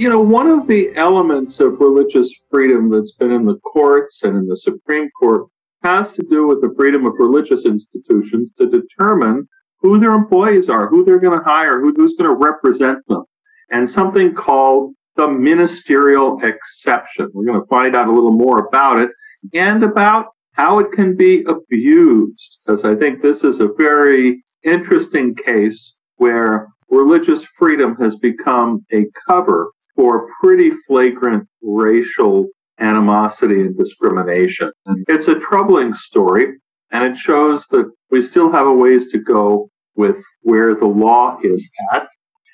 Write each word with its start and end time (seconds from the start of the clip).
You 0.00 0.08
know, 0.08 0.22
one 0.22 0.46
of 0.46 0.66
the 0.66 0.96
elements 0.96 1.60
of 1.60 1.78
religious 1.78 2.30
freedom 2.50 2.88
that's 2.88 3.12
been 3.16 3.30
in 3.30 3.44
the 3.44 3.58
courts 3.58 4.22
and 4.22 4.34
in 4.34 4.48
the 4.48 4.56
Supreme 4.56 5.10
Court 5.10 5.46
has 5.82 6.14
to 6.14 6.22
do 6.22 6.46
with 6.46 6.62
the 6.62 6.72
freedom 6.74 7.04
of 7.04 7.12
religious 7.18 7.66
institutions 7.66 8.50
to 8.56 8.66
determine 8.66 9.46
who 9.80 10.00
their 10.00 10.12
employees 10.12 10.70
are, 10.70 10.88
who 10.88 11.04
they're 11.04 11.18
going 11.18 11.38
to 11.38 11.44
hire, 11.44 11.82
who, 11.82 11.92
who's 11.94 12.14
going 12.14 12.30
to 12.30 12.34
represent 12.34 13.06
them, 13.08 13.24
and 13.72 13.90
something 13.90 14.34
called 14.34 14.94
the 15.16 15.28
ministerial 15.28 16.40
exception. 16.42 17.28
We're 17.34 17.44
going 17.44 17.60
to 17.60 17.66
find 17.66 17.94
out 17.94 18.08
a 18.08 18.14
little 18.14 18.32
more 18.32 18.68
about 18.68 19.00
it 19.00 19.10
and 19.52 19.84
about 19.84 20.28
how 20.52 20.78
it 20.78 20.92
can 20.92 21.14
be 21.14 21.44
abused, 21.46 22.60
because 22.64 22.86
I 22.86 22.94
think 22.94 23.20
this 23.20 23.44
is 23.44 23.60
a 23.60 23.68
very 23.76 24.42
interesting 24.64 25.34
case 25.34 25.96
where 26.16 26.68
religious 26.88 27.42
freedom 27.58 27.96
has 27.96 28.16
become 28.16 28.86
a 28.94 29.04
cover 29.28 29.68
for 30.00 30.28
pretty 30.40 30.70
flagrant 30.86 31.46
racial 31.60 32.48
animosity 32.78 33.60
and 33.60 33.76
discrimination. 33.76 34.72
It's 35.08 35.28
a 35.28 35.34
troubling 35.34 35.94
story, 35.94 36.54
and 36.90 37.04
it 37.04 37.18
shows 37.18 37.66
that 37.66 37.84
we 38.10 38.22
still 38.22 38.50
have 38.50 38.66
a 38.66 38.72
ways 38.72 39.12
to 39.12 39.18
go 39.18 39.68
with 39.96 40.16
where 40.40 40.74
the 40.74 40.86
law 40.86 41.36
is 41.44 41.70
at. 41.92 42.08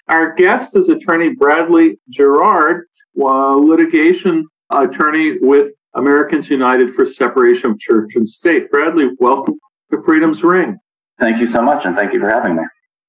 Our 0.09 0.35
guest 0.35 0.75
is 0.75 0.89
attorney 0.89 1.37
Bradley 1.37 2.01
Girard, 2.11 2.89
litigation 3.15 4.45
attorney 4.71 5.39
with 5.41 5.71
Americans 5.95 6.51
United 6.51 6.97
for 6.97 7.07
Separation 7.07 7.71
of 7.71 7.79
Church 7.79 8.11
and 8.17 8.29
State. 8.29 8.73
Bradley, 8.73 9.11
welcome 9.21 9.55
to 9.93 10.03
Freedom's 10.03 10.43
Ring. 10.43 10.77
Thank 11.21 11.39
you 11.39 11.49
so 11.49 11.63
much, 11.63 11.85
and 11.85 11.95
thank 11.95 12.13
you 12.13 12.19
for 12.19 12.29
having 12.29 12.57
me. 12.57 12.63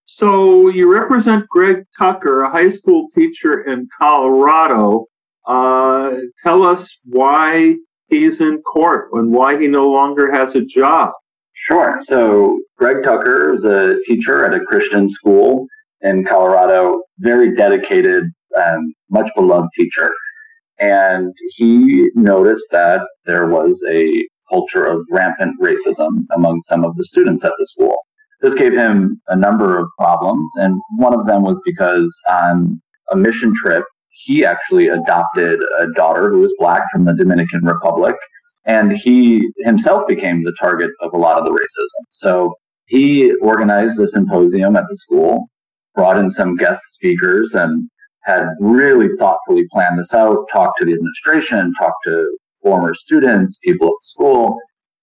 So, 0.09 0.69
you 0.69 0.91
represent 0.91 1.49
Greg 1.49 1.83
Tucker, 1.97 2.41
a 2.41 2.49
high 2.49 2.69
school 2.69 3.07
teacher 3.13 3.63
in 3.63 3.89
Colorado. 4.01 5.05
Uh, 5.45 6.11
tell 6.41 6.63
us 6.63 6.87
why 7.03 7.75
he's 8.07 8.39
in 8.39 8.61
court 8.61 9.09
and 9.11 9.33
why 9.33 9.59
he 9.59 9.67
no 9.67 9.89
longer 9.89 10.31
has 10.31 10.55
a 10.55 10.61
job. 10.61 11.11
Sure. 11.53 11.99
So, 12.03 12.57
Greg 12.77 13.03
Tucker 13.03 13.53
is 13.53 13.65
a 13.65 13.97
teacher 14.05 14.45
at 14.45 14.53
a 14.53 14.63
Christian 14.63 15.09
school 15.09 15.67
in 16.01 16.23
Colorado, 16.23 17.01
very 17.19 17.53
dedicated, 17.53 18.23
and 18.55 18.93
much 19.11 19.29
beloved 19.35 19.69
teacher. 19.75 20.09
And 20.79 21.33
he 21.57 22.09
noticed 22.15 22.67
that 22.71 23.01
there 23.25 23.47
was 23.47 23.83
a 23.89 24.25
culture 24.49 24.85
of 24.85 25.05
rampant 25.11 25.59
racism 25.61 26.25
among 26.33 26.61
some 26.61 26.85
of 26.85 26.95
the 26.95 27.03
students 27.03 27.43
at 27.43 27.51
the 27.59 27.65
school. 27.65 27.97
This 28.41 28.53
gave 28.53 28.73
him 28.73 29.19
a 29.27 29.35
number 29.35 29.77
of 29.79 29.87
problems, 29.97 30.51
and 30.55 30.79
one 30.97 31.13
of 31.13 31.25
them 31.25 31.43
was 31.43 31.59
because 31.65 32.13
on 32.29 32.81
a 33.11 33.15
mission 33.15 33.53
trip, 33.55 33.83
he 34.09 34.45
actually 34.45 34.87
adopted 34.87 35.59
a 35.79 35.87
daughter 35.95 36.29
who 36.29 36.39
was 36.39 36.53
black 36.59 36.83
from 36.91 37.05
the 37.05 37.13
Dominican 37.13 37.63
Republic, 37.63 38.15
and 38.65 38.91
he 38.91 39.49
himself 39.59 40.07
became 40.07 40.43
the 40.43 40.55
target 40.59 40.91
of 41.01 41.13
a 41.13 41.17
lot 41.17 41.37
of 41.37 41.45
the 41.45 41.51
racism. 41.51 42.05
So 42.11 42.55
he 42.85 43.33
organized 43.41 43.99
a 43.99 44.07
symposium 44.07 44.75
at 44.75 44.85
the 44.89 44.95
school, 44.95 45.47
brought 45.95 46.19
in 46.19 46.29
some 46.29 46.55
guest 46.55 46.81
speakers, 46.89 47.53
and 47.53 47.89
had 48.23 48.45
really 48.59 49.09
thoughtfully 49.17 49.65
planned 49.71 49.99
this 49.99 50.13
out, 50.13 50.45
talked 50.51 50.79
to 50.79 50.85
the 50.85 50.93
administration, 50.93 51.73
talked 51.79 52.03
to 52.05 52.37
former 52.61 52.93
students, 52.93 53.57
people 53.63 53.87
at 53.87 53.91
the 53.91 54.03
school, 54.03 54.57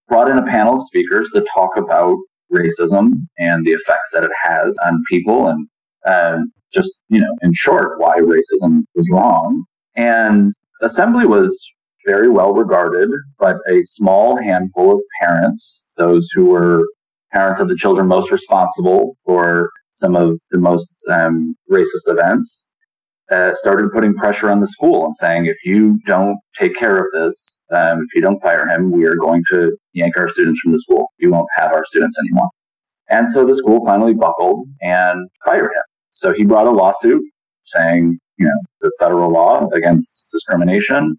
brought 0.08 0.30
in 0.30 0.38
a 0.38 0.46
panel 0.46 0.76
of 0.76 0.86
speakers 0.86 1.30
to 1.32 1.44
talk 1.54 1.76
about 1.76 2.16
racism 2.52 3.10
and 3.38 3.64
the 3.66 3.72
effects 3.72 4.10
that 4.12 4.24
it 4.24 4.30
has 4.42 4.76
on 4.84 5.02
people 5.10 5.48
and 5.48 5.68
uh, 6.06 6.38
just, 6.72 7.00
you 7.08 7.20
know, 7.20 7.34
in 7.42 7.52
short, 7.54 7.98
why 8.00 8.18
racism 8.18 8.82
is 8.94 9.08
wrong. 9.12 9.64
And 9.96 10.52
assembly 10.82 11.26
was 11.26 11.56
very 12.06 12.28
well 12.28 12.52
regarded, 12.52 13.08
but 13.38 13.56
a 13.68 13.82
small 13.82 14.36
handful 14.36 14.92
of 14.92 15.00
parents, 15.22 15.90
those 15.96 16.28
who 16.34 16.46
were 16.46 16.84
parents 17.32 17.60
of 17.60 17.68
the 17.68 17.76
children 17.76 18.06
most 18.06 18.30
responsible 18.30 19.16
for 19.24 19.70
some 19.92 20.16
of 20.16 20.40
the 20.50 20.58
most 20.58 21.04
um, 21.10 21.56
racist 21.70 22.06
events, 22.06 22.72
uh, 23.30 23.54
started 23.54 23.90
putting 23.92 24.14
pressure 24.14 24.50
on 24.50 24.60
the 24.60 24.66
school 24.66 25.06
and 25.06 25.16
saying, 25.16 25.46
if 25.46 25.56
you 25.64 25.98
don't 26.06 26.38
take 26.58 26.76
care 26.76 26.98
of 26.98 27.06
this, 27.12 27.62
um, 27.72 28.00
if 28.00 28.14
you 28.14 28.20
don't 28.20 28.42
fire 28.42 28.66
him, 28.66 28.90
we 28.90 29.04
are 29.04 29.14
going 29.14 29.42
to 29.50 29.76
yank 29.92 30.16
our 30.16 30.30
students 30.30 30.60
from 30.60 30.72
the 30.72 30.78
school. 30.78 31.08
You 31.18 31.30
won't 31.30 31.48
have 31.56 31.72
our 31.72 31.84
students 31.86 32.18
anymore. 32.18 32.48
And 33.10 33.30
so 33.30 33.46
the 33.46 33.56
school 33.56 33.84
finally 33.84 34.14
buckled 34.14 34.66
and 34.82 35.28
fired 35.44 35.70
him. 35.72 35.82
So 36.12 36.32
he 36.32 36.44
brought 36.44 36.66
a 36.66 36.70
lawsuit 36.70 37.22
saying, 37.64 38.18
you 38.38 38.46
know, 38.46 38.60
the 38.80 38.92
federal 38.98 39.30
law 39.32 39.68
against 39.70 40.30
discrimination 40.30 41.18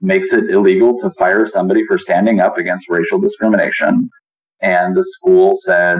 makes 0.00 0.32
it 0.32 0.50
illegal 0.50 0.98
to 0.98 1.10
fire 1.10 1.46
somebody 1.46 1.86
for 1.86 1.98
standing 1.98 2.40
up 2.40 2.58
against 2.58 2.88
racial 2.88 3.18
discrimination. 3.18 4.08
And 4.60 4.96
the 4.96 5.04
school 5.04 5.56
said, 5.62 5.98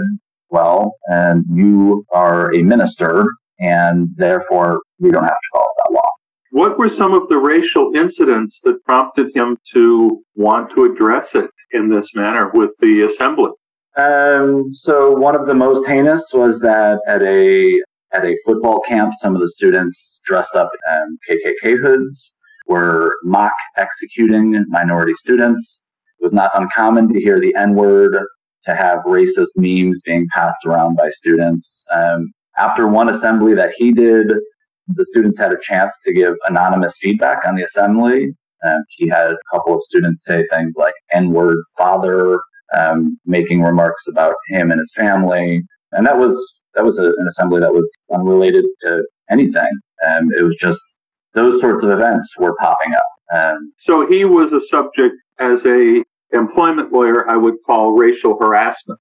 well, 0.51 0.95
and 1.09 1.45
you 1.53 2.05
are 2.13 2.55
a 2.55 2.63
minister 2.63 3.25
and 3.59 4.09
therefore 4.17 4.81
we 4.99 5.11
don't 5.11 5.25
have 5.25 5.31
to 5.31 5.49
follow 5.53 5.73
that 5.79 5.95
law. 5.95 6.09
What 6.51 6.79
were 6.79 6.89
some 6.89 7.13
of 7.13 7.29
the 7.29 7.37
racial 7.37 7.93
incidents 7.95 8.61
that 8.65 8.83
prompted 8.85 9.35
him 9.35 9.59
to 9.75 10.23
want 10.35 10.73
to 10.75 10.85
address 10.85 11.35
it 11.35 11.51
in 11.73 11.89
this 11.89 12.09
manner 12.15 12.51
with 12.55 12.71
the 12.81 13.03
assembly? 13.03 13.51
Um, 13.97 14.71
so 14.73 15.13
one 15.13 15.35
of 15.35 15.47
the 15.47 15.55
most 15.55 15.87
heinous 15.87 16.31
was 16.33 16.61
that 16.61 17.01
at 17.07 17.23
a 17.23 17.79
at 18.13 18.25
a 18.25 18.37
football 18.45 18.81
camp, 18.89 19.13
some 19.19 19.35
of 19.35 19.41
the 19.41 19.49
students 19.49 20.21
dressed 20.25 20.55
up 20.55 20.71
in 20.89 21.19
KKK 21.29 21.79
hoods 21.83 22.37
were 22.67 23.17
mock 23.25 23.53
executing 23.77 24.65
minority 24.69 25.15
students. 25.15 25.85
It 26.21 26.25
was 26.25 26.33
not 26.33 26.51
uncommon 26.55 27.13
to 27.13 27.21
hear 27.21 27.41
the 27.41 27.55
N 27.57 27.75
word, 27.75 28.17
to 28.67 28.75
have 28.75 28.99
racist 29.07 29.51
memes 29.57 30.03
being 30.05 30.27
passed 30.35 30.65
around 30.67 30.97
by 30.97 31.11
students. 31.11 31.85
Um, 31.93 32.33
after 32.59 32.89
one 32.89 33.09
assembly 33.09 33.55
that 33.55 33.73
he 33.77 33.93
did, 33.93 34.29
the 34.89 35.05
students 35.05 35.39
had 35.39 35.53
a 35.53 35.59
chance 35.63 35.95
to 36.05 36.13
give 36.13 36.35
anonymous 36.49 36.95
feedback 37.01 37.45
on 37.47 37.57
the 37.57 37.65
assembly. 37.65 38.35
Um, 38.65 38.85
he 38.91 39.09
had 39.09 39.31
a 39.31 39.37
couple 39.53 39.75
of 39.75 39.83
students 39.85 40.25
say 40.25 40.47
things 40.51 40.77
like 40.77 40.95
N 41.13 41.31
word 41.31 41.59
father, 41.77 42.41
um, 42.77 43.19
making 43.27 43.63
remarks 43.63 44.07
about 44.09 44.35
him 44.49 44.71
and 44.71 44.79
his 44.79 44.93
family. 44.97 45.63
And 45.93 46.07
that 46.07 46.17
was 46.17 46.63
that 46.75 46.85
was 46.85 46.99
a, 46.99 47.07
an 47.19 47.27
assembly 47.29 47.61
that 47.61 47.73
was 47.73 47.91
unrelated 48.13 48.65
to 48.83 49.05
anything. 49.31 49.71
And 50.03 50.33
it 50.33 50.43
was 50.43 50.57
just 50.57 50.81
those 51.35 51.61
sorts 51.61 51.83
of 51.83 51.91
events 51.91 52.29
were 52.39 52.57
popping 52.57 52.93
up. 52.95 53.07
Um, 53.35 53.73
so 53.81 54.07
he 54.07 54.25
was 54.25 54.53
a 54.53 54.61
subject 54.67 55.15
as 55.39 55.61
a 55.67 56.03
employment 56.33 56.93
lawyer, 56.93 57.29
I 57.29 57.37
would 57.37 57.55
call 57.67 57.93
racial 57.93 58.37
harassment. 58.39 58.99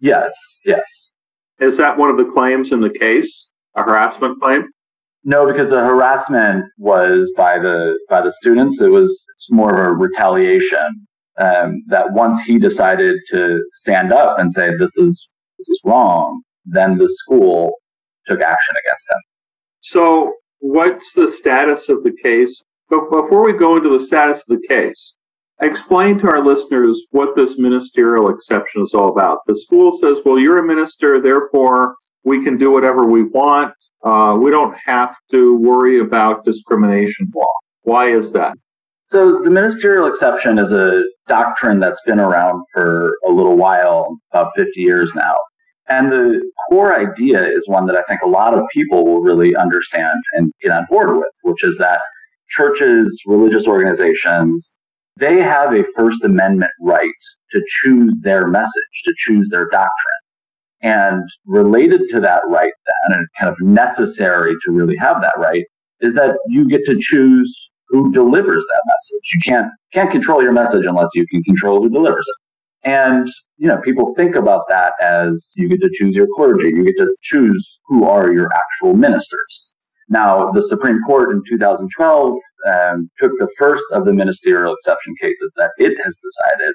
Yes, 0.00 0.32
yes. 0.64 1.12
Is 1.60 1.76
that 1.76 1.98
one 1.98 2.10
of 2.10 2.16
the 2.16 2.30
claims 2.32 2.72
in 2.72 2.80
the 2.80 2.90
case? 2.90 3.48
A 3.76 3.82
harassment 3.82 4.40
claim? 4.40 4.68
No, 5.24 5.46
because 5.46 5.68
the 5.68 5.80
harassment 5.80 6.64
was 6.78 7.32
by 7.36 7.58
the 7.58 7.98
by 8.08 8.20
the 8.20 8.32
students. 8.32 8.80
It 8.80 8.88
was 8.90 9.26
more 9.50 9.74
of 9.74 9.78
a 9.78 9.92
retaliation. 9.92 11.06
Um, 11.40 11.84
that 11.86 12.12
once 12.12 12.40
he 12.40 12.58
decided 12.58 13.16
to 13.30 13.62
stand 13.72 14.12
up 14.12 14.40
and 14.40 14.52
say 14.52 14.70
this 14.76 14.96
is 14.96 15.30
this 15.58 15.68
is 15.68 15.80
wrong, 15.84 16.42
then 16.64 16.98
the 16.98 17.08
school 17.08 17.70
took 18.26 18.40
action 18.40 18.74
against 18.84 19.10
him. 19.10 19.20
So, 19.82 20.34
what's 20.58 21.12
the 21.12 21.32
status 21.36 21.88
of 21.88 22.02
the 22.02 22.12
case? 22.22 22.62
But 22.90 23.10
before 23.10 23.44
we 23.44 23.52
go 23.52 23.76
into 23.76 23.96
the 23.96 24.04
status 24.04 24.42
of 24.48 24.58
the 24.60 24.66
case, 24.68 25.14
explain 25.60 26.18
to 26.18 26.28
our 26.28 26.44
listeners 26.44 27.00
what 27.10 27.34
this 27.36 27.58
ministerial 27.58 28.28
exception 28.28 28.82
is 28.82 28.94
all 28.94 29.08
about. 29.08 29.38
The 29.46 29.56
school 29.56 29.98
says, 29.98 30.18
well, 30.24 30.38
you're 30.38 30.58
a 30.58 30.66
minister, 30.66 31.20
therefore 31.20 31.96
we 32.24 32.44
can 32.44 32.58
do 32.58 32.70
whatever 32.70 33.06
we 33.06 33.24
want. 33.24 33.74
Uh, 34.04 34.36
we 34.40 34.50
don't 34.50 34.76
have 34.84 35.14
to 35.30 35.56
worry 35.56 36.00
about 36.00 36.44
discrimination 36.44 37.30
law. 37.34 37.46
Why 37.82 38.12
is 38.12 38.32
that? 38.32 38.54
So 39.06 39.40
the 39.42 39.50
ministerial 39.50 40.06
exception 40.06 40.58
is 40.58 40.70
a 40.70 41.02
doctrine 41.28 41.80
that's 41.80 42.02
been 42.04 42.20
around 42.20 42.62
for 42.74 43.16
a 43.26 43.30
little 43.30 43.56
while, 43.56 44.18
about 44.32 44.52
50 44.54 44.70
years 44.76 45.10
now. 45.14 45.34
And 45.88 46.12
the 46.12 46.42
core 46.68 46.94
idea 46.94 47.42
is 47.42 47.66
one 47.66 47.86
that 47.86 47.96
I 47.96 48.02
think 48.02 48.20
a 48.22 48.28
lot 48.28 48.52
of 48.52 48.64
people 48.70 49.06
will 49.06 49.22
really 49.22 49.56
understand 49.56 50.18
and 50.34 50.52
get 50.62 50.72
on 50.72 50.86
board 50.90 51.16
with, 51.16 51.32
which 51.42 51.64
is 51.64 51.78
that 51.78 52.00
churches, 52.50 53.22
religious 53.24 53.66
organizations, 53.66 54.74
they 55.18 55.38
have 55.38 55.74
a 55.74 55.84
First 55.96 56.24
Amendment 56.24 56.70
right 56.80 57.10
to 57.52 57.62
choose 57.82 58.20
their 58.22 58.46
message, 58.46 59.02
to 59.04 59.12
choose 59.16 59.48
their 59.50 59.68
doctrine. 59.68 60.14
And 60.80 61.22
related 61.46 62.02
to 62.10 62.20
that 62.20 62.42
right, 62.46 62.72
then, 62.86 63.18
and 63.18 63.26
kind 63.38 63.50
of 63.50 63.60
necessary 63.60 64.54
to 64.64 64.72
really 64.72 64.96
have 64.96 65.20
that 65.22 65.34
right, 65.36 65.64
is 66.00 66.14
that 66.14 66.38
you 66.48 66.68
get 66.68 66.84
to 66.86 66.96
choose 67.00 67.70
who 67.88 68.12
delivers 68.12 68.64
that 68.68 68.82
message. 68.86 69.30
You 69.34 69.40
can't 69.44 69.66
can't 69.92 70.10
control 70.10 70.42
your 70.42 70.52
message 70.52 70.86
unless 70.86 71.08
you 71.14 71.26
can 71.26 71.42
control 71.42 71.82
who 71.82 71.88
delivers 71.88 72.26
it. 72.28 72.88
And 72.88 73.28
you 73.56 73.66
know, 73.66 73.78
people 73.78 74.14
think 74.16 74.36
about 74.36 74.68
that 74.68 74.92
as 75.02 75.52
you 75.56 75.68
get 75.68 75.80
to 75.80 75.90
choose 75.92 76.14
your 76.14 76.28
clergy, 76.36 76.68
you 76.68 76.84
get 76.84 76.96
to 76.98 77.08
choose 77.22 77.80
who 77.86 78.04
are 78.04 78.32
your 78.32 78.50
actual 78.54 78.94
ministers. 78.94 79.72
Now, 80.08 80.50
the 80.52 80.62
Supreme 80.62 81.00
Court 81.06 81.30
in 81.32 81.42
2012 81.48 82.38
um, 82.66 83.10
took 83.18 83.32
the 83.38 83.52
first 83.58 83.84
of 83.92 84.04
the 84.04 84.12
ministerial 84.12 84.74
exception 84.74 85.14
cases 85.20 85.52
that 85.56 85.70
it 85.78 85.96
has 86.04 86.18
decided 86.18 86.74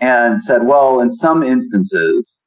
and 0.00 0.42
said, 0.42 0.66
well, 0.66 1.00
in 1.00 1.12
some 1.12 1.42
instances, 1.42 2.46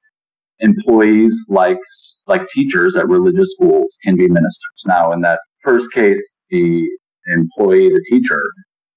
employees 0.59 1.35
like 1.49 1.77
like 2.25 2.41
teachers 2.53 2.95
at 2.95 3.07
religious 3.07 3.53
schools 3.55 3.95
can 4.03 4.15
be 4.15 4.27
ministers. 4.27 4.83
Now, 4.85 5.11
in 5.13 5.21
that 5.21 5.39
first 5.61 5.91
case, 5.93 6.39
the 6.49 6.85
employee, 7.27 7.89
the 7.89 8.03
teacher, 8.09 8.41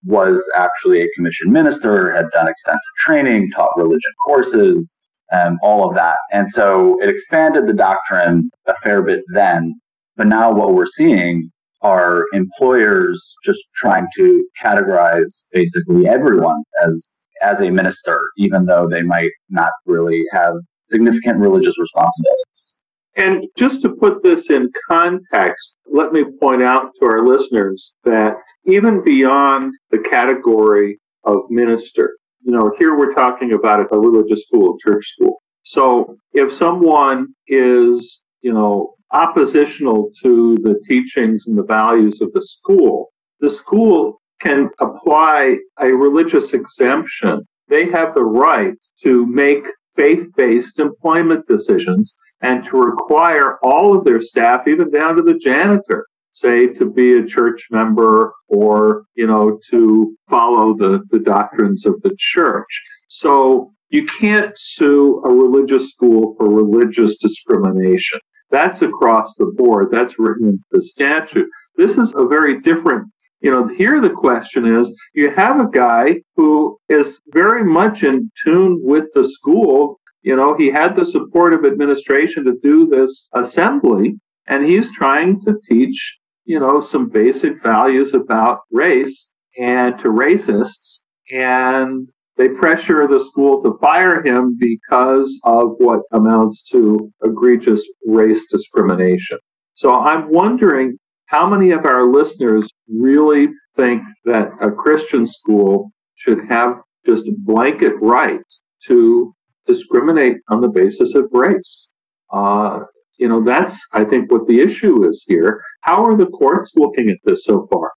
was 0.05 0.43
actually 0.55 1.03
a 1.03 1.09
commissioned 1.15 1.53
minister, 1.53 2.13
had 2.15 2.31
done 2.33 2.49
extensive 2.49 2.81
training, 2.99 3.51
taught 3.55 3.71
religion 3.77 4.11
courses, 4.27 4.97
um, 5.33 5.59
all 5.63 5.89
of 5.89 5.95
that. 5.95 6.17
And 6.33 6.51
so 6.51 7.01
it 7.03 7.09
expanded 7.09 7.67
the 7.67 7.73
doctrine 7.73 8.51
a 8.67 8.75
fair 8.83 9.03
bit 9.03 9.23
then. 9.33 9.81
But 10.21 10.27
now 10.27 10.53
what 10.53 10.75
we're 10.75 10.85
seeing 10.87 11.51
are 11.81 12.27
employers 12.35 13.35
just 13.43 13.59
trying 13.75 14.07
to 14.17 14.47
categorize 14.63 15.47
basically 15.51 16.07
everyone 16.07 16.63
as 16.87 17.15
as 17.41 17.59
a 17.63 17.71
minister, 17.71 18.21
even 18.37 18.67
though 18.67 18.87
they 18.87 19.01
might 19.01 19.31
not 19.49 19.71
really 19.87 20.23
have 20.31 20.57
significant 20.85 21.39
religious 21.39 21.79
responsibilities. 21.79 22.83
And 23.17 23.47
just 23.57 23.81
to 23.81 23.97
put 23.99 24.23
this 24.23 24.51
in 24.51 24.71
context, 24.91 25.79
let 25.91 26.13
me 26.13 26.25
point 26.39 26.63
out 26.63 26.91
to 27.01 27.07
our 27.07 27.27
listeners 27.27 27.95
that 28.05 28.35
even 28.67 29.03
beyond 29.03 29.73
the 29.91 30.01
category 30.01 30.99
of 31.25 31.39
minister, 31.49 32.19
you 32.43 32.53
know, 32.53 32.75
here 32.79 32.95
we're 32.95 33.15
talking 33.15 33.55
about 33.55 33.81
a 33.91 33.99
religious 33.99 34.45
school, 34.45 34.77
a 34.77 34.87
church 34.87 35.07
school. 35.15 35.41
So 35.65 36.19
if 36.35 36.55
someone 36.59 37.29
is, 37.49 38.21
you 38.43 38.53
know, 38.53 38.97
oppositional 39.13 40.11
to 40.23 40.59
the 40.63 40.81
teachings 40.87 41.47
and 41.47 41.59
the 41.59 41.65
values 41.65 42.21
of 42.21 42.33
the 42.33 42.45
school, 42.45 43.09
the 43.41 43.51
school 43.51 44.21
can 44.41 44.71
apply 44.81 45.57
a 45.81 45.89
religious 45.89 46.53
exemption. 46.53 47.47
They 47.69 47.91
have 47.91 48.15
the 48.15 48.25
right 48.25 48.75
to 49.03 49.27
make 49.27 49.65
faith 49.97 50.27
based 50.37 50.79
employment 50.79 51.47
decisions 51.47 52.15
and 52.41 52.65
to 52.65 52.77
require 52.77 53.59
all 53.63 53.97
of 53.97 54.05
their 54.05 54.23
staff, 54.23 54.67
even 54.67 54.91
down 54.91 55.17
to 55.17 55.23
the 55.23 55.39
janitor, 55.39 56.07
say 56.33 56.69
to 56.69 56.91
be 56.91 57.19
a 57.19 57.27
church 57.27 57.67
member 57.71 58.33
or, 58.49 59.05
you 59.15 59.27
know, 59.27 59.59
to 59.71 60.17
follow 60.29 60.75
the, 60.77 61.01
the 61.11 61.19
doctrines 61.19 61.85
of 61.85 62.01
the 62.03 62.15
church. 62.19 62.83
So 63.09 63.73
you 63.91 64.07
can't 64.21 64.57
sue 64.57 65.21
a 65.25 65.29
religious 65.29 65.91
school 65.91 66.35
for 66.39 66.49
religious 66.49 67.19
discrimination. 67.19 68.21
That's 68.51 68.83
across 68.83 69.37
the 69.37 69.53
board. 69.57 69.89
That's 69.91 70.19
written 70.19 70.49
in 70.49 70.65
the 70.71 70.83
statute. 70.83 71.49
This 71.77 71.93
is 71.93 72.13
a 72.17 72.27
very 72.27 72.61
different 72.61 73.07
you 73.41 73.51
know, 73.51 73.67
here 73.69 74.01
the 74.01 74.11
question 74.11 74.67
is 74.67 74.95
you 75.15 75.31
have 75.35 75.61
a 75.61 75.71
guy 75.71 76.17
who 76.37 76.79
is 76.89 77.21
very 77.29 77.65
much 77.65 78.03
in 78.03 78.31
tune 78.45 78.81
with 78.83 79.05
the 79.15 79.27
school. 79.27 79.99
You 80.23 80.37
know, 80.37 80.55
he 80.57 80.71
had 80.71 80.95
the 80.95 81.07
support 81.07 81.55
of 81.55 81.65
administration 81.65 82.45
to 82.45 82.59
do 82.63 82.87
this 82.87 83.29
assembly, 83.35 84.17
and 84.47 84.67
he's 84.67 84.93
trying 84.95 85.41
to 85.43 85.55
teach, 85.67 86.19
you 86.45 86.61
know, 86.61 86.83
some 86.83 87.09
basic 87.09 87.63
values 87.63 88.13
about 88.13 88.61
race 88.71 89.29
and 89.59 89.99
to 90.01 90.09
racists. 90.09 91.01
And 91.33 92.09
they 92.41 92.49
pressure 92.49 93.07
the 93.07 93.23
school 93.29 93.63
to 93.63 93.77
fire 93.83 94.25
him 94.25 94.57
because 94.59 95.39
of 95.45 95.73
what 95.77 96.01
amounts 96.13 96.67
to 96.71 97.13
egregious 97.23 97.83
race 98.07 98.51
discrimination. 98.51 99.37
So 99.75 99.93
I'm 99.93 100.33
wondering 100.33 100.97
how 101.27 101.47
many 101.47 101.73
of 101.73 101.85
our 101.85 102.11
listeners 102.11 102.67
really 102.89 103.49
think 103.77 104.01
that 104.25 104.53
a 104.63 104.71
Christian 104.71 105.27
school 105.27 105.93
should 106.15 106.39
have 106.49 106.77
just 107.05 107.27
a 107.27 107.35
blanket 107.45 107.93
right 108.01 108.41
to 108.87 109.35
discriminate 109.67 110.39
on 110.49 110.63
the 110.63 110.69
basis 110.69 111.15
of 111.15 111.29
race? 111.33 111.91
Uh, 112.33 112.81
you 113.19 113.29
know, 113.29 113.45
that's, 113.45 113.79
I 113.93 114.05
think, 114.05 114.33
what 114.33 114.47
the 114.49 114.61
issue 114.61 115.07
is 115.07 115.23
here. 115.29 115.61
How 115.83 116.07
are 116.07 116.17
the 116.17 116.25
courts 116.25 116.73
looking 116.75 117.11
at 117.11 117.19
this 117.27 117.45
so 117.45 117.67
far? 117.71 117.91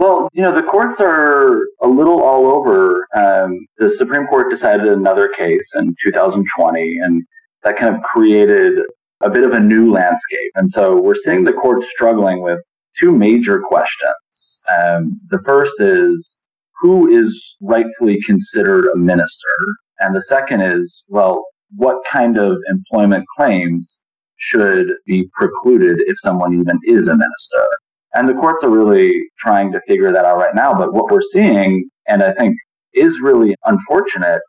Well, 0.00 0.30
you 0.32 0.40
know, 0.40 0.54
the 0.54 0.62
courts 0.62 0.96
are 0.98 1.60
a 1.82 1.86
little 1.86 2.22
all 2.22 2.46
over. 2.46 3.06
Um, 3.14 3.66
the 3.76 3.90
Supreme 3.90 4.26
Court 4.28 4.50
decided 4.50 4.86
another 4.86 5.28
case 5.28 5.72
in 5.74 5.94
2020, 6.02 6.98
and 7.00 7.22
that 7.64 7.76
kind 7.76 7.94
of 7.94 8.02
created 8.02 8.80
a 9.20 9.28
bit 9.28 9.44
of 9.44 9.52
a 9.52 9.60
new 9.60 9.92
landscape. 9.92 10.52
And 10.54 10.70
so 10.70 10.98
we're 10.98 11.16
seeing 11.16 11.44
the 11.44 11.52
courts 11.52 11.86
struggling 11.90 12.40
with 12.40 12.60
two 12.98 13.12
major 13.12 13.60
questions. 13.60 14.62
Um, 14.70 15.20
the 15.28 15.42
first 15.44 15.78
is 15.80 16.44
who 16.80 17.06
is 17.10 17.56
rightfully 17.60 18.22
considered 18.24 18.86
a 18.94 18.96
minister? 18.96 19.54
And 19.98 20.16
the 20.16 20.22
second 20.22 20.62
is, 20.62 21.04
well, 21.08 21.44
what 21.76 21.98
kind 22.10 22.38
of 22.38 22.56
employment 22.70 23.26
claims 23.36 23.98
should 24.38 24.94
be 25.04 25.28
precluded 25.34 25.98
if 26.06 26.18
someone 26.20 26.58
even 26.58 26.78
is 26.86 27.08
a 27.08 27.12
minister? 27.12 27.68
And 28.14 28.28
the 28.28 28.34
courts 28.34 28.64
are 28.64 28.70
really 28.70 29.12
trying 29.38 29.72
to 29.72 29.80
figure 29.86 30.12
that 30.12 30.24
out 30.24 30.38
right 30.38 30.54
now. 30.54 30.74
But 30.74 30.92
what 30.92 31.10
we're 31.10 31.22
seeing, 31.32 31.88
and 32.08 32.22
I 32.22 32.32
think 32.32 32.56
is 32.92 33.20
really 33.20 33.54
unfortunate, 33.64 34.40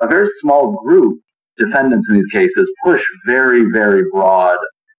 a 0.00 0.06
very 0.06 0.28
small 0.40 0.80
group 0.84 1.20
defendants 1.58 2.08
in 2.08 2.14
these 2.14 2.26
cases 2.28 2.70
push 2.84 3.04
very, 3.26 3.64
very 3.72 4.04
broad 4.12 4.56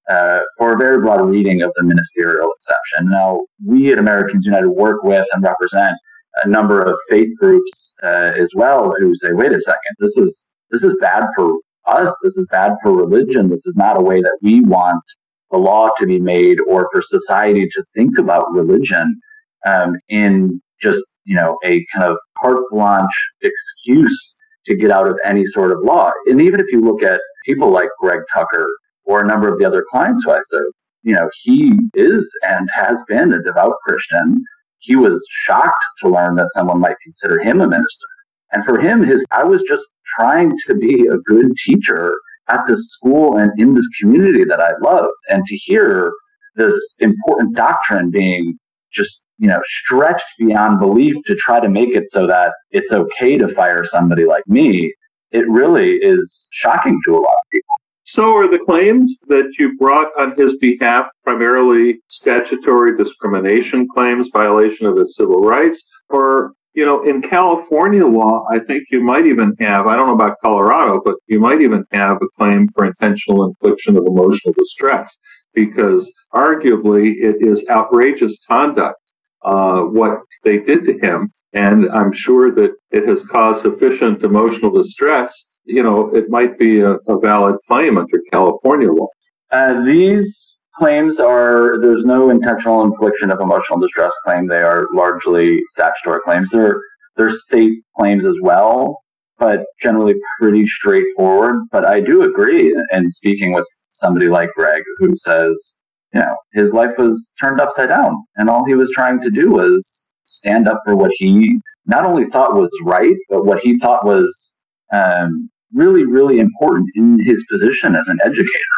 uh, 0.09 0.39
for 0.57 0.73
a 0.73 0.77
very 0.77 0.99
broad 0.99 1.21
reading 1.21 1.61
of 1.61 1.71
the 1.77 1.83
ministerial 1.83 2.51
exception. 2.57 3.09
Now, 3.09 3.41
we 3.65 3.93
at 3.93 3.99
Americans 3.99 4.45
United 4.45 4.69
work 4.69 5.03
with 5.03 5.25
and 5.31 5.43
represent 5.43 5.95
a 6.43 6.47
number 6.47 6.81
of 6.81 6.97
faith 7.07 7.29
groups 7.39 7.95
uh, 8.03 8.31
as 8.37 8.49
well 8.55 8.93
who 8.99 9.13
say, 9.15 9.31
"Wait 9.31 9.51
a 9.51 9.59
second, 9.59 9.95
this 9.99 10.17
is 10.17 10.51
this 10.71 10.83
is 10.83 10.95
bad 10.99 11.25
for 11.35 11.57
us. 11.87 12.13
This 12.23 12.37
is 12.37 12.47
bad 12.51 12.73
for 12.83 12.91
religion. 12.91 13.49
This 13.49 13.65
is 13.65 13.75
not 13.75 13.97
a 13.97 14.01
way 14.01 14.21
that 14.21 14.37
we 14.41 14.61
want 14.61 15.03
the 15.51 15.57
law 15.57 15.89
to 15.97 16.05
be 16.05 16.19
made 16.19 16.57
or 16.67 16.87
for 16.91 17.01
society 17.01 17.67
to 17.71 17.83
think 17.95 18.17
about 18.17 18.51
religion 18.53 19.19
um, 19.65 19.95
in 20.09 20.61
just 20.81 21.17
you 21.25 21.35
know 21.35 21.57
a 21.63 21.85
kind 21.93 22.05
of 22.05 22.17
carte 22.41 22.63
blanche 22.71 23.29
excuse 23.41 24.37
to 24.65 24.75
get 24.75 24.91
out 24.91 25.07
of 25.07 25.17
any 25.25 25.45
sort 25.45 25.71
of 25.71 25.79
law. 25.83 26.11
And 26.27 26.41
even 26.41 26.59
if 26.59 26.67
you 26.71 26.81
look 26.81 27.01
at 27.01 27.19
people 27.45 27.71
like 27.71 27.89
Greg 27.99 28.19
Tucker 28.33 28.69
or 29.05 29.21
a 29.21 29.27
number 29.27 29.51
of 29.51 29.57
the 29.59 29.65
other 29.65 29.85
clients 29.89 30.23
who 30.23 30.31
I 30.31 30.39
serve, 30.43 30.71
you 31.03 31.13
know, 31.13 31.29
he 31.43 31.73
is 31.95 32.29
and 32.43 32.69
has 32.73 33.01
been 33.07 33.33
a 33.33 33.41
devout 33.41 33.73
Christian. 33.87 34.43
He 34.79 34.95
was 34.95 35.25
shocked 35.29 35.83
to 35.99 36.09
learn 36.09 36.35
that 36.35 36.51
someone 36.53 36.79
might 36.79 36.95
consider 37.03 37.39
him 37.39 37.61
a 37.61 37.67
minister. 37.67 38.07
And 38.51 38.65
for 38.65 38.79
him, 38.79 39.03
his 39.03 39.25
I 39.31 39.43
was 39.43 39.61
just 39.63 39.83
trying 40.15 40.57
to 40.67 40.75
be 40.75 41.07
a 41.07 41.17
good 41.17 41.55
teacher 41.57 42.13
at 42.49 42.61
this 42.67 42.89
school 42.91 43.37
and 43.37 43.51
in 43.59 43.73
this 43.73 43.87
community 43.99 44.43
that 44.45 44.59
I 44.59 44.71
love. 44.81 45.09
And 45.29 45.43
to 45.45 45.55
hear 45.55 46.11
this 46.55 46.95
important 46.99 47.55
doctrine 47.55 48.11
being 48.11 48.57
just, 48.91 49.23
you 49.37 49.47
know, 49.47 49.61
stretched 49.65 50.25
beyond 50.37 50.79
belief 50.79 51.15
to 51.25 51.35
try 51.35 51.59
to 51.59 51.69
make 51.69 51.95
it 51.95 52.09
so 52.09 52.27
that 52.27 52.53
it's 52.71 52.91
okay 52.91 53.37
to 53.37 53.53
fire 53.53 53.85
somebody 53.85 54.25
like 54.25 54.43
me, 54.47 54.93
it 55.31 55.47
really 55.49 55.95
is 55.95 56.49
shocking 56.51 56.99
to 57.05 57.11
a 57.11 57.21
lot 57.21 57.23
of 57.23 57.49
people. 57.51 57.75
So 58.05 58.35
are 58.35 58.49
the 58.49 58.65
claims 58.65 59.17
that 59.27 59.51
you 59.59 59.77
brought 59.77 60.07
on 60.19 60.33
his 60.35 60.57
behalf 60.57 61.05
primarily 61.23 61.99
statutory 62.07 62.97
discrimination 62.97 63.87
claims, 63.93 64.27
violation 64.35 64.87
of 64.87 64.97
his 64.97 65.15
civil 65.15 65.41
rights, 65.41 65.83
or 66.09 66.53
you 66.73 66.85
know, 66.85 67.03
in 67.03 67.21
California 67.21 68.05
law, 68.05 68.45
I 68.51 68.59
think 68.59 68.83
you 68.91 69.01
might 69.01 69.25
even 69.25 69.55
have, 69.59 69.87
I 69.87 69.95
don't 69.95 70.07
know 70.07 70.13
about 70.13 70.37
Colorado, 70.41 71.01
but 71.03 71.15
you 71.27 71.39
might 71.39 71.61
even 71.61 71.83
have 71.91 72.17
a 72.21 72.27
claim 72.37 72.69
for 72.75 72.85
intentional 72.85 73.47
infliction 73.47 73.97
of 73.97 74.05
emotional 74.05 74.53
distress 74.57 75.17
because 75.53 76.11
arguably 76.33 77.15
it 77.17 77.37
is 77.39 77.63
outrageous 77.69 78.37
conduct, 78.47 78.99
uh, 79.43 79.81
what 79.81 80.19
they 80.43 80.59
did 80.59 80.85
to 80.85 80.99
him. 80.99 81.31
And 81.53 81.89
I'm 81.89 82.13
sure 82.13 82.53
that 82.53 82.71
it 82.91 83.07
has 83.07 83.25
caused 83.25 83.61
sufficient 83.61 84.23
emotional 84.23 84.71
distress. 84.71 85.47
You 85.65 85.81
know, 85.81 86.15
it 86.15 86.29
might 86.29 86.59
be 86.59 86.81
a, 86.81 86.93
a 87.07 87.19
valid 87.19 87.55
claim 87.67 87.97
under 87.97 88.21
California 88.31 88.91
law. 88.91 89.07
Uh, 89.51 89.83
these 89.83 90.58
claims 90.79 91.19
are 91.19 91.79
there's 91.81 92.05
no 92.05 92.29
intentional 92.29 92.83
infliction 92.83 93.29
of 93.29 93.39
emotional 93.41 93.79
distress 93.79 94.11
claim. 94.25 94.47
They 94.47 94.61
are 94.61 94.87
largely 94.93 95.61
statutory 95.67 96.21
claims. 96.25 96.49
They're 96.49 96.81
they're 97.17 97.37
state 97.37 97.73
claims 97.97 98.25
as 98.25 98.35
well, 98.41 99.03
but 99.37 99.65
generally 99.81 100.15
pretty 100.39 100.65
straightforward. 100.67 101.63
But 101.71 101.85
I 101.85 101.99
do 101.99 102.23
agree, 102.23 102.73
in 102.93 103.09
speaking 103.09 103.51
with 103.53 103.67
somebody 103.91 104.29
like 104.29 104.49
Greg, 104.55 104.81
who 104.97 105.15
says, 105.17 105.75
you 106.13 106.21
know, 106.21 106.35
his 106.53 106.73
life 106.73 106.91
was 106.97 107.31
turned 107.39 107.59
upside 107.59 107.89
down, 107.89 108.15
and 108.37 108.49
all 108.49 108.65
he 108.65 108.73
was 108.73 108.89
trying 108.91 109.21
to 109.21 109.29
do 109.29 109.51
was 109.51 110.09
stand 110.23 110.67
up 110.67 110.79
for 110.85 110.95
what 110.95 111.11
he 111.15 111.59
not 111.85 112.05
only 112.05 112.25
thought 112.29 112.55
was 112.55 112.69
right, 112.83 113.15
but 113.29 113.45
what 113.45 113.59
he 113.59 113.77
thought 113.79 114.05
was 114.05 114.57
um, 114.93 115.49
really, 115.73 116.05
really 116.05 116.39
important 116.39 116.87
in 116.95 117.19
his 117.23 117.43
position 117.51 117.95
as 117.95 118.07
an 118.07 118.19
educator. 118.23 118.75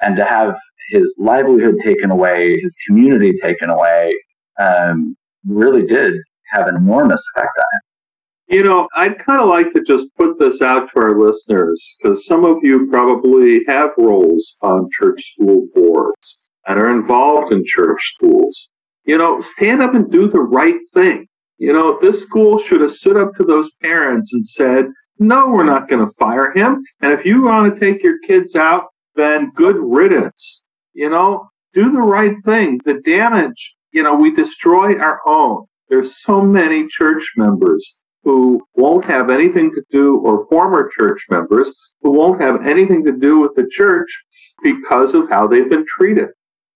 And 0.00 0.16
to 0.16 0.24
have 0.24 0.54
his 0.88 1.16
livelihood 1.18 1.76
taken 1.84 2.10
away, 2.10 2.58
his 2.60 2.74
community 2.86 3.32
taken 3.42 3.70
away, 3.70 4.14
um, 4.58 5.16
really 5.46 5.84
did 5.86 6.14
have 6.52 6.66
an 6.66 6.76
enormous 6.76 7.22
effect 7.34 7.56
on 7.56 7.64
him. 7.72 7.80
You 8.58 8.64
know, 8.64 8.88
I'd 8.96 9.18
kind 9.24 9.42
of 9.42 9.48
like 9.48 9.72
to 9.74 9.82
just 9.82 10.06
put 10.16 10.38
this 10.38 10.62
out 10.62 10.88
to 10.94 11.00
our 11.02 11.20
listeners 11.20 11.96
because 12.00 12.26
some 12.26 12.44
of 12.44 12.56
you 12.62 12.88
probably 12.90 13.60
have 13.68 13.90
roles 13.98 14.56
on 14.62 14.88
church 14.98 15.22
school 15.34 15.66
boards 15.74 16.38
and 16.66 16.78
are 16.78 16.90
involved 16.90 17.52
in 17.52 17.62
church 17.66 18.00
schools. 18.14 18.68
You 19.04 19.18
know, 19.18 19.42
stand 19.56 19.82
up 19.82 19.94
and 19.94 20.10
do 20.10 20.30
the 20.30 20.40
right 20.40 20.80
thing. 20.94 21.26
You 21.58 21.72
know, 21.72 21.98
this 22.00 22.22
school 22.22 22.62
should 22.62 22.80
have 22.80 22.96
stood 22.96 23.16
up 23.16 23.34
to 23.34 23.44
those 23.44 23.70
parents 23.82 24.32
and 24.32 24.46
said, 24.46 24.86
no, 25.18 25.48
we're 25.48 25.64
not 25.64 25.88
going 25.88 26.06
to 26.06 26.14
fire 26.18 26.52
him. 26.52 26.82
And 27.00 27.12
if 27.12 27.24
you 27.24 27.42
want 27.42 27.74
to 27.74 27.80
take 27.80 28.02
your 28.02 28.18
kids 28.26 28.54
out, 28.54 28.84
then 29.16 29.50
good 29.56 29.76
riddance. 29.78 30.64
You 30.98 31.08
know, 31.08 31.48
do 31.74 31.92
the 31.92 32.00
right 32.00 32.34
thing. 32.44 32.80
The 32.84 33.00
damage, 33.04 33.74
you 33.92 34.02
know, 34.02 34.16
we 34.16 34.34
destroy 34.34 34.98
our 34.98 35.20
own. 35.28 35.64
There's 35.88 36.20
so 36.22 36.40
many 36.40 36.88
church 36.88 37.24
members 37.36 38.00
who 38.24 38.60
won't 38.74 39.04
have 39.04 39.30
anything 39.30 39.70
to 39.74 39.82
do, 39.92 40.18
or 40.18 40.48
former 40.48 40.90
church 40.98 41.20
members 41.30 41.68
who 42.02 42.10
won't 42.10 42.42
have 42.42 42.66
anything 42.66 43.04
to 43.04 43.12
do 43.12 43.38
with 43.38 43.54
the 43.54 43.68
church 43.70 44.08
because 44.64 45.14
of 45.14 45.30
how 45.30 45.46
they've 45.46 45.70
been 45.70 45.86
treated. 45.96 46.30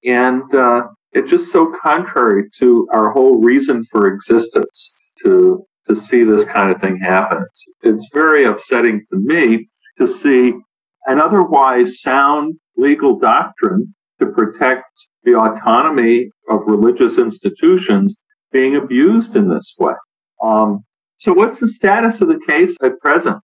And 0.05 0.55
uh, 0.55 0.83
it's 1.11 1.29
just 1.29 1.51
so 1.51 1.75
contrary 1.83 2.45
to 2.61 2.87
our 2.93 3.11
whole 3.11 3.41
reason 3.41 3.85
for 3.91 4.07
existence 4.07 5.01
to 5.25 5.67
to 5.89 5.97
see 5.97 6.23
this 6.23 6.45
kind 6.45 6.71
of 6.71 6.81
thing 6.81 6.97
happen. 6.97 7.45
It's, 7.51 7.65
it's 7.83 8.07
very 8.15 8.45
upsetting 8.45 9.05
to 9.11 9.19
me 9.19 9.69
to 9.99 10.07
see 10.07 10.53
an 11.07 11.19
otherwise 11.19 12.01
sound 12.01 12.55
legal 12.77 13.19
doctrine 13.19 13.93
to 14.23 14.33
protect 14.33 14.85
the 15.25 15.35
autonomy 15.35 16.31
of 16.49 16.61
religious 16.67 17.19
institutions 17.19 18.21
being 18.53 18.77
abused 18.77 19.37
in 19.37 19.49
this 19.49 19.75
way. 19.79 19.95
Um, 20.43 20.85
so, 21.19 21.33
what's 21.33 21.61
the 21.61 21.69
status 21.69 22.21
of 22.21 22.29
the 22.29 22.41
case 22.47 22.77
at 22.83 22.99
present? 23.01 23.37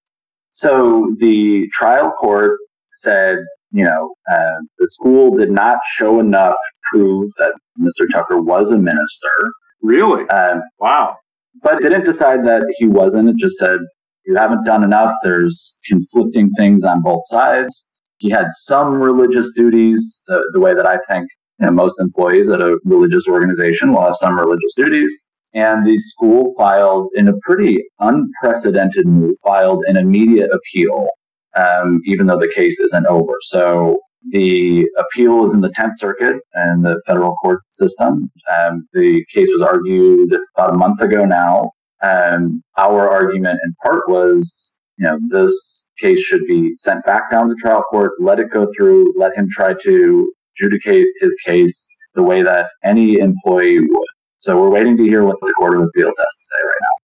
So, 0.52 1.14
the 1.18 1.68
trial 1.72 2.12
court 2.18 2.58
said, 2.94 3.38
you 3.70 3.84
know, 3.84 4.14
uh, 4.30 4.58
the 4.78 4.88
school 4.88 5.36
did 5.36 5.50
not 5.50 5.78
show 5.96 6.20
enough 6.20 6.56
proof 6.90 7.30
that 7.38 7.52
Mr. 7.80 8.06
Tucker 8.12 8.40
was 8.40 8.70
a 8.70 8.78
minister. 8.78 9.52
Really? 9.82 10.28
Um, 10.30 10.62
wow. 10.80 11.16
But 11.62 11.82
didn't 11.82 12.04
decide 12.04 12.44
that 12.46 12.62
he 12.78 12.86
wasn't. 12.86 13.28
It 13.28 13.36
just 13.36 13.58
said, 13.58 13.78
you 14.26 14.36
haven't 14.36 14.64
done 14.64 14.84
enough. 14.84 15.14
There's 15.22 15.78
conflicting 15.86 16.50
things 16.52 16.84
on 16.84 17.02
both 17.02 17.22
sides. 17.26 17.87
He 18.18 18.30
had 18.30 18.48
some 18.62 18.94
religious 18.94 19.50
duties, 19.54 20.22
the, 20.26 20.42
the 20.52 20.60
way 20.60 20.74
that 20.74 20.86
I 20.86 20.98
think 21.08 21.28
you 21.58 21.66
know, 21.66 21.72
most 21.72 22.00
employees 22.00 22.50
at 22.50 22.60
a 22.60 22.78
religious 22.84 23.26
organization 23.28 23.92
will 23.92 24.02
have 24.02 24.16
some 24.16 24.38
religious 24.38 24.72
duties. 24.76 25.24
And 25.54 25.86
the 25.86 25.98
school 25.98 26.54
filed, 26.56 27.08
in 27.14 27.28
a 27.28 27.32
pretty 27.42 27.78
unprecedented 28.00 29.06
move, 29.06 29.34
filed 29.42 29.82
an 29.86 29.96
immediate 29.96 30.50
appeal, 30.52 31.08
um, 31.56 32.00
even 32.04 32.26
though 32.26 32.38
the 32.38 32.52
case 32.54 32.78
isn't 32.78 33.06
over. 33.06 33.32
So 33.42 33.98
the 34.30 34.86
appeal 34.98 35.46
is 35.46 35.54
in 35.54 35.60
the 35.60 35.70
10th 35.70 35.96
Circuit 35.96 36.36
and 36.54 36.84
the 36.84 37.00
federal 37.06 37.34
court 37.36 37.62
system. 37.72 38.30
Um, 38.52 38.86
the 38.92 39.24
case 39.32 39.48
was 39.50 39.62
argued 39.62 40.36
about 40.54 40.74
a 40.74 40.76
month 40.76 41.00
ago 41.00 41.24
now. 41.24 41.72
Um, 42.02 42.62
our 42.76 43.08
argument 43.08 43.58
in 43.64 43.74
part 43.82 44.08
was, 44.08 44.76
you 44.98 45.06
know, 45.06 45.18
this 45.30 45.77
case 46.00 46.20
should 46.20 46.46
be 46.46 46.74
sent 46.76 47.04
back 47.04 47.30
down 47.30 47.48
to 47.48 47.54
trial 47.56 47.82
court, 47.90 48.12
let 48.20 48.38
it 48.38 48.50
go 48.52 48.68
through, 48.76 49.12
let 49.16 49.34
him 49.36 49.48
try 49.50 49.74
to 49.84 50.32
adjudicate 50.56 51.06
his 51.20 51.36
case 51.44 51.88
the 52.14 52.22
way 52.22 52.42
that 52.42 52.66
any 52.84 53.18
employee 53.18 53.80
would. 53.80 54.08
So 54.40 54.60
we're 54.60 54.70
waiting 54.70 54.96
to 54.96 55.02
hear 55.02 55.24
what 55.24 55.36
the 55.40 55.52
Court 55.58 55.76
of 55.76 55.82
Appeals 55.82 56.16
has 56.16 56.36
to 56.36 56.44
say 56.44 56.64
right 56.64 56.78
now. 56.80 56.98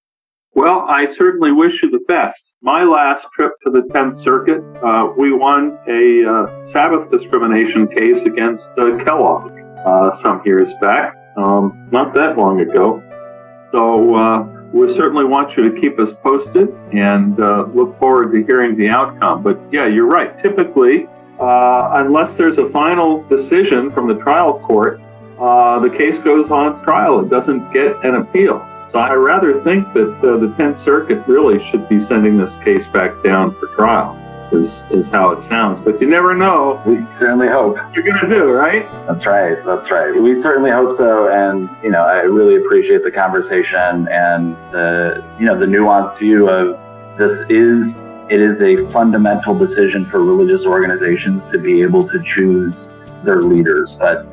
Well, 0.57 0.87
I 0.89 1.13
certainly 1.17 1.51
wish 1.51 1.83
you 1.83 1.91
the 1.91 2.05
best. 2.07 2.53
My 2.63 2.85
last 2.85 3.27
trip 3.35 3.53
to 3.65 3.73
the 3.73 3.83
10th 3.93 4.17
Circuit, 4.17 4.63
uh, 4.85 5.13
we 5.19 5.33
won 5.33 5.77
a 5.89 6.25
uh, 6.25 6.65
Sabbath 6.65 7.11
discrimination 7.11 7.89
case 7.89 8.21
against 8.23 8.71
uh, 8.79 8.97
Kellogg 9.05 9.51
uh, 9.85 10.17
some 10.23 10.43
years 10.45 10.71
back, 10.81 11.17
um, 11.37 11.89
not 11.91 12.15
that 12.15 12.39
long 12.39 12.61
ago. 12.61 13.03
So 13.73 14.15
uh, 14.15 14.54
we 14.75 14.93
certainly 14.93 15.25
want 15.25 15.57
you 15.57 15.71
to 15.71 15.81
keep 15.81 16.01
us 16.01 16.13
posted 16.13 16.69
and 16.93 17.39
uh, 17.39 17.65
look 17.73 17.97
forward 18.01 18.33
to 18.33 18.45
hearing 18.45 18.77
the 18.77 18.89
outcome. 18.89 19.41
But 19.41 19.61
yeah, 19.71 19.87
you're 19.87 20.09
right. 20.09 20.37
Typically, 20.43 21.07
unless 21.39 22.37
there's 22.37 22.59
a 22.59 22.69
final 22.71 23.23
decision 23.29 23.93
from 23.93 24.09
the 24.09 24.17
trial 24.17 24.59
court, 24.61 25.01
the 25.39 25.95
case 25.97 26.19
goes 26.19 26.51
on 26.51 26.83
trial. 26.83 27.21
It 27.21 27.31
doesn't 27.31 27.73
get 27.73 28.05
an 28.05 28.17
appeal. 28.17 28.69
So 28.89 28.99
I 28.99 29.15
rather 29.15 29.63
think 29.63 29.93
that 29.95 30.19
uh, 30.19 30.39
the 30.39 30.55
10th 30.59 30.79
Circuit 30.79 31.27
really 31.27 31.65
should 31.71 31.89
be 31.89 31.99
sending 31.99 32.37
this 32.37 32.57
case 32.59 32.87
back 32.87 33.23
down 33.23 33.55
for 33.59 33.69
trial. 33.77 34.21
Is, 34.53 34.89
is 34.91 35.11
how 35.11 35.31
it 35.31 35.43
sounds, 35.43 35.81
but 35.85 36.01
you 36.01 36.07
never 36.07 36.35
know. 36.35 36.81
We 36.87 37.05
certainly 37.13 37.49
hope. 37.49 37.77
You're 37.93 38.05
going 38.05 38.21
to 38.21 38.29
do, 38.29 38.53
right? 38.53 38.89
That's 39.07 39.27
right. 39.27 39.57
That's 39.65 39.91
right. 39.91 40.15
We 40.15 40.41
certainly 40.41 40.71
hope 40.71 40.97
so. 40.97 41.29
And, 41.29 41.69
you 41.83 41.91
know, 41.91 42.03
I 42.03 42.21
really 42.21 42.57
appreciate 42.57 43.03
the 43.03 43.11
conversation 43.11 44.07
and 44.09 44.55
the, 44.73 45.25
you 45.41 45.47
know, 45.47 45.59
the 45.59 45.67
nuanced 45.67 46.19
view 46.19 46.49
of 46.49 46.79
this 47.19 47.45
is, 47.51 48.11
it 48.31 48.41
is 48.41 48.63
a 48.63 48.89
fundamental 48.91 49.59
decision 49.59 50.09
for 50.09 50.23
religious 50.23 50.65
organizations 50.67 51.45
to 51.47 51.59
be 51.59 51.81
able 51.81 52.07
to 52.07 52.23
choose 52.23 52.87
their 53.25 53.41
leaders. 53.41 53.97
But 53.99 54.27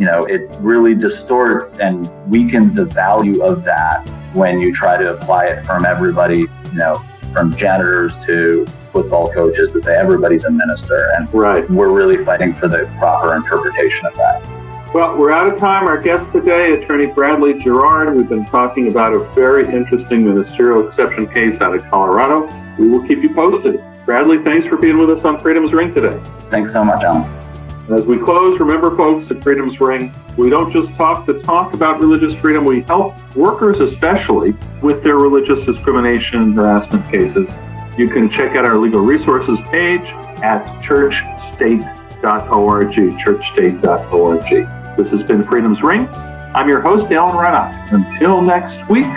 you 0.00 0.06
know, 0.06 0.24
it 0.24 0.56
really 0.60 0.94
distorts 0.94 1.78
and 1.78 2.10
weakens 2.30 2.72
the 2.72 2.86
value 2.86 3.42
of 3.44 3.64
that 3.64 4.08
when 4.32 4.58
you 4.58 4.74
try 4.74 4.96
to 4.96 5.14
apply 5.14 5.48
it 5.48 5.66
from 5.66 5.84
everybody, 5.84 6.38
you 6.38 6.48
know, 6.72 7.04
from 7.32 7.56
janitors 7.56 8.16
to 8.24 8.66
football 8.92 9.32
coaches 9.32 9.72
to 9.72 9.80
say 9.80 9.96
everybody's 9.96 10.44
a 10.44 10.50
minister. 10.50 11.10
And 11.16 11.32
right. 11.32 11.68
we're 11.70 11.92
really 11.92 12.24
fighting 12.24 12.52
for 12.52 12.68
the 12.68 12.92
proper 12.98 13.34
interpretation 13.34 14.06
of 14.06 14.14
that. 14.16 14.60
Well, 14.92 15.16
we're 15.16 15.30
out 15.30 15.46
of 15.52 15.56
time. 15.58 15.86
Our 15.86 15.98
guest 16.00 16.32
today, 16.32 16.72
Attorney 16.72 17.06
Bradley 17.06 17.60
Girard. 17.60 18.16
We've 18.16 18.28
been 18.28 18.44
talking 18.44 18.88
about 18.88 19.12
a 19.12 19.20
very 19.34 19.64
interesting 19.66 20.24
ministerial 20.24 20.88
exception 20.88 21.28
case 21.28 21.60
out 21.60 21.74
of 21.74 21.84
Colorado. 21.90 22.46
We 22.76 22.88
will 22.88 23.06
keep 23.06 23.22
you 23.22 23.32
posted. 23.32 23.80
Bradley, 24.04 24.42
thanks 24.42 24.66
for 24.66 24.76
being 24.76 24.98
with 24.98 25.10
us 25.10 25.24
on 25.24 25.38
Freedom's 25.38 25.72
Ring 25.72 25.94
today. 25.94 26.20
Thanks 26.50 26.72
so 26.72 26.82
much, 26.82 27.04
Alan. 27.04 27.49
As 27.92 28.04
we 28.04 28.18
close, 28.18 28.60
remember, 28.60 28.96
folks, 28.96 29.28
at 29.32 29.42
Freedom's 29.42 29.80
Ring, 29.80 30.14
we 30.36 30.48
don't 30.48 30.72
just 30.72 30.94
talk 30.94 31.26
the 31.26 31.40
talk 31.40 31.74
about 31.74 31.98
religious 31.98 32.36
freedom, 32.36 32.64
we 32.64 32.82
help 32.82 33.16
workers, 33.34 33.80
especially, 33.80 34.54
with 34.80 35.02
their 35.02 35.16
religious 35.16 35.66
discrimination 35.66 36.40
and 36.40 36.54
harassment 36.54 37.04
cases. 37.10 37.50
You 37.98 38.08
can 38.08 38.30
check 38.30 38.54
out 38.54 38.64
our 38.64 38.76
legal 38.76 39.00
resources 39.00 39.58
page 39.70 40.08
at 40.42 40.64
churchstate.org, 40.80 42.92
churchstate.org. 42.92 44.96
This 44.96 45.08
has 45.08 45.24
been 45.24 45.42
Freedom's 45.42 45.82
Ring. 45.82 46.06
I'm 46.54 46.68
your 46.68 46.80
host, 46.80 47.10
Alan 47.10 47.36
Reinach. 47.36 47.92
Until 47.92 48.40
next 48.40 48.88
week, 48.88 49.08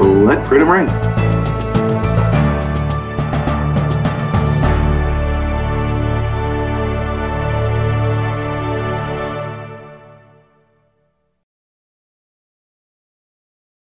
let 0.00 0.46
freedom 0.46 0.70
ring. 0.70 1.21